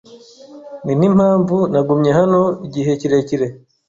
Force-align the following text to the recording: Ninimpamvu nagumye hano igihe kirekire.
Ninimpamvu 0.85 1.57
nagumye 1.71 2.11
hano 2.19 2.41
igihe 2.65 2.91
kirekire. 2.99 3.45